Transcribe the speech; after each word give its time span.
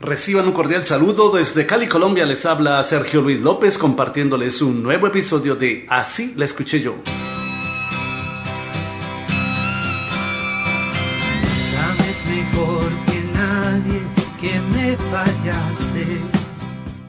Reciban 0.00 0.48
un 0.48 0.52
cordial 0.52 0.84
saludo 0.84 1.30
desde 1.30 1.66
Cali, 1.66 1.86
Colombia. 1.86 2.26
Les 2.26 2.44
habla 2.46 2.82
Sergio 2.82 3.20
Luis 3.20 3.40
López 3.40 3.78
compartiéndoles 3.78 4.60
un 4.60 4.82
nuevo 4.82 5.06
episodio 5.06 5.54
de 5.54 5.86
Así 5.88 6.34
la 6.36 6.46
escuché 6.46 6.80
yo. 6.80 6.96
Sabes 11.70 12.26
mejor 12.26 12.90
que 13.06 13.22
nadie 13.38 14.02
que 14.40 14.58
me 14.76 14.96
fallaste 14.96 15.53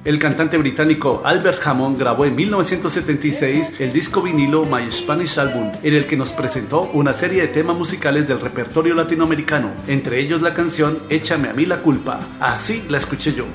el 0.05 0.19
cantante 0.19 0.57
británico 0.57 1.21
Albert 1.25 1.65
Hammond 1.65 1.97
grabó 1.97 2.25
en 2.25 2.35
1976 2.35 3.73
el 3.79 3.91
disco 3.91 4.21
vinilo 4.21 4.63
My 4.63 4.89
Spanish 4.91 5.39
Album, 5.39 5.71
en 5.81 5.93
el 5.95 6.05
que 6.05 6.15
nos 6.15 6.31
presentó 6.31 6.83
una 6.93 7.11
serie 7.11 7.41
de 7.41 7.47
temas 7.47 7.75
musicales 7.75 8.27
del 8.27 8.39
repertorio 8.39 8.93
latinoamericano, 8.93 9.71
entre 9.87 10.19
ellos 10.19 10.41
la 10.41 10.53
canción 10.53 10.99
Échame 11.09 11.49
a 11.49 11.53
mí 11.53 11.65
la 11.65 11.81
culpa. 11.81 12.19
Así 12.39 12.85
la 12.87 12.97
escuché 12.97 13.33
yo. 13.33 13.45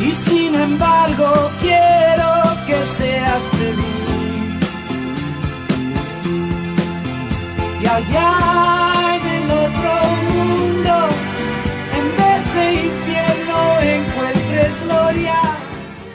Y 0.00 0.12
sin 0.12 0.54
embargo 0.54 1.50
quiero 1.60 2.32
que 2.66 2.82
seas 2.84 3.42
feliz. 3.50 3.84
Y 7.82 7.86
allá 7.86 8.77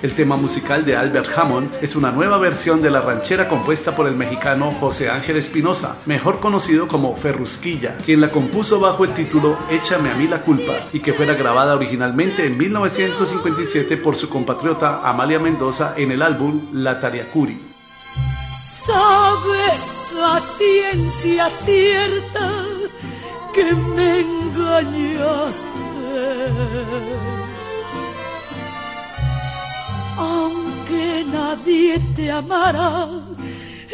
El 0.04 0.16
tema 0.16 0.36
musical 0.36 0.84
de 0.84 0.98
Albert 0.98 1.30
Hammond 1.34 1.76
es 1.82 1.96
una 1.96 2.12
nueva 2.12 2.38
versión 2.38 2.82
de 2.82 2.92
la 2.92 3.00
ranchera 3.00 3.48
compuesta 3.48 3.96
por 3.96 4.06
el 4.06 4.16
mexicano 4.16 4.70
José 4.74 5.10
Ángel 5.10 5.38
Espinosa, 5.38 5.96
mejor 6.06 6.42
conocido 6.42 6.90
como 6.90 7.16
Ferrusquilla, 7.16 7.96
quien 8.06 8.20
la 8.20 8.30
compuso 8.30 8.82
bajo 8.82 9.06
el 9.06 9.14
título 9.14 9.58
Échame 9.72 10.12
a 10.12 10.16
mí 10.16 10.28
la 10.28 10.42
culpa 10.42 10.74
y 10.92 11.00
que 11.00 11.14
fuera 11.14 11.36
grabada 11.36 11.76
originalmente 11.76 12.46
en 12.46 12.58
1957 12.58 13.96
por 13.96 14.18
su 14.18 14.28
compatriota 14.28 15.10
Amalia 15.10 15.40
Mendoza 15.40 15.94
en 15.96 16.12
el 16.12 16.22
álbum 16.22 16.60
La 16.74 17.00
Tariacuri. 17.00 17.58
Sabes 18.86 19.80
la 20.20 20.42
ciencia 20.58 21.50
cierta 21.64 22.66
que 23.54 23.74
me 23.74 24.20
engañaste 24.20 25.74
nadie 31.56 32.00
te 32.16 32.32
amará 32.32 33.08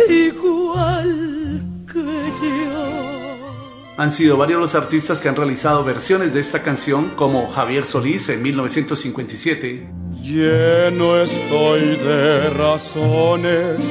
igual 0.09 1.61
que 1.91 2.03
yo. 2.41 3.95
Han 3.97 4.11
sido 4.13 4.37
varios 4.37 4.61
los 4.61 4.75
artistas 4.75 5.19
que 5.19 5.27
han 5.27 5.35
realizado 5.35 5.83
versiones 5.83 6.33
de 6.33 6.39
esta 6.39 6.63
canción, 6.63 7.11
como 7.17 7.51
Javier 7.51 7.83
Solís 7.83 8.29
en 8.29 8.41
1957. 8.41 9.89
Lleno 10.21 11.17
estoy 11.21 11.97
de 11.97 12.49
razones 12.51 13.81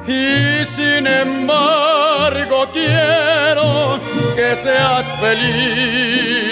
Y 0.07 0.65
sin 0.65 1.07
embargo 1.07 2.67
quiero 2.73 3.99
que 4.35 4.55
seas 4.57 5.05
feliz. 5.21 6.44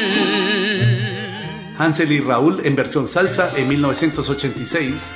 Hansel 1.77 2.11
y 2.11 2.19
Raúl 2.19 2.61
en 2.65 2.75
versión 2.75 3.07
salsa 3.07 3.51
en 3.55 3.67
1986. 3.67 5.13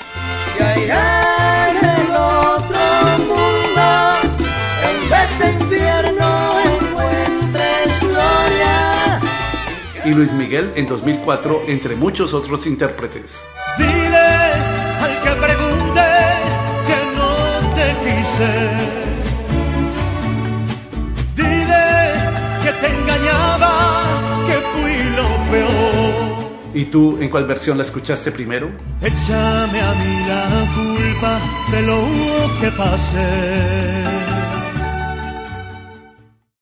Y 10.05 10.09
Luis 10.11 10.31
Miguel 10.31 10.71
en 10.75 10.87
2004, 10.87 11.63
entre 11.67 11.95
muchos 11.95 12.33
otros 12.33 12.65
intérpretes. 12.65 13.43
Dile 13.77 14.17
al 15.01 15.21
que 15.21 15.31
pregunte 15.45 16.01
que 16.87 16.99
no 17.17 17.75
te 17.75 17.87
quise. 18.03 19.36
¿Y 26.77 26.85
tú 26.85 27.17
en 27.19 27.29
cuál 27.29 27.47
versión 27.47 27.75
la 27.75 27.83
escuchaste 27.83 28.31
primero? 28.31 28.69
Échame 29.01 29.81
a 29.81 29.93
mí 29.95 30.27
la 30.27 30.45
culpa 30.75 31.39
de 31.71 31.81
lo 31.81 32.03
que 32.61 32.69
pasé. 32.77 34.36